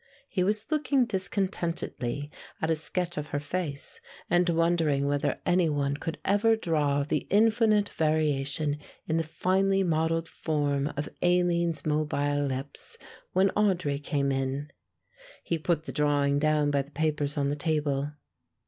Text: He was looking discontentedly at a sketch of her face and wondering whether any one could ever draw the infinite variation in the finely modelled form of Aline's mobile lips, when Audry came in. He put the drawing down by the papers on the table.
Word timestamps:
He 0.27 0.43
was 0.43 0.71
looking 0.71 1.05
discontentedly 1.05 2.31
at 2.59 2.71
a 2.71 2.75
sketch 2.75 3.19
of 3.19 3.27
her 3.27 3.39
face 3.39 4.01
and 4.31 4.49
wondering 4.49 5.05
whether 5.05 5.39
any 5.45 5.69
one 5.69 5.95
could 5.95 6.17
ever 6.25 6.55
draw 6.55 7.03
the 7.03 7.27
infinite 7.29 7.87
variation 7.87 8.79
in 9.07 9.17
the 9.17 9.21
finely 9.23 9.83
modelled 9.83 10.27
form 10.27 10.87
of 10.97 11.07
Aline's 11.21 11.85
mobile 11.85 12.43
lips, 12.47 12.97
when 13.33 13.49
Audry 13.49 14.03
came 14.03 14.31
in. 14.31 14.71
He 15.43 15.59
put 15.59 15.83
the 15.83 15.91
drawing 15.91 16.39
down 16.39 16.71
by 16.71 16.81
the 16.81 16.89
papers 16.89 17.37
on 17.37 17.49
the 17.49 17.55
table. 17.55 18.13